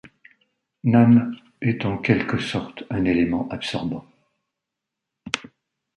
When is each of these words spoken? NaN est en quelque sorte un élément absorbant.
NaN 0.83 1.35
est 1.61 1.85
en 1.85 1.99
quelque 1.99 2.39
sorte 2.39 2.85
un 2.89 3.05
élément 3.05 3.47
absorbant. 3.49 4.03